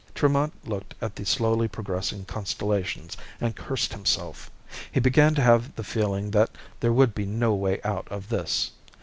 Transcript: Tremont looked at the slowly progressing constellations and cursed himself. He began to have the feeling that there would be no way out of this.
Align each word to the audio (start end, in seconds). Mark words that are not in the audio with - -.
Tremont 0.15 0.51
looked 0.67 0.95
at 0.99 1.15
the 1.15 1.27
slowly 1.27 1.67
progressing 1.67 2.25
constellations 2.25 3.15
and 3.39 3.55
cursed 3.55 3.93
himself. 3.93 4.49
He 4.91 4.99
began 4.99 5.35
to 5.35 5.43
have 5.43 5.75
the 5.75 5.83
feeling 5.83 6.31
that 6.31 6.49
there 6.79 6.91
would 6.91 7.13
be 7.13 7.27
no 7.27 7.53
way 7.53 7.79
out 7.83 8.07
of 8.07 8.29
this. 8.29 8.71